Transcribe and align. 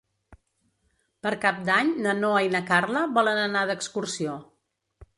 Per 1.27 1.33
Cap 1.43 1.59
d'Any 1.69 1.93
na 2.07 2.17
Noa 2.23 2.41
i 2.49 2.51
na 2.57 2.65
Carla 2.73 3.07
volen 3.21 3.45
anar 3.47 3.67
d'excursió. 3.73 4.43